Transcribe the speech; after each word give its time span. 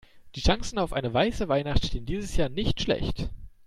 Die 0.33 0.39
Chancen 0.41 0.79
auf 0.79 0.93
eine 0.93 1.13
weiße 1.13 1.47
Weihnacht 1.47 1.85
stehen 1.85 2.07
dieses 2.07 2.35
Jahr 2.35 2.49
nicht 2.49 2.81
schlecht. 2.81 3.29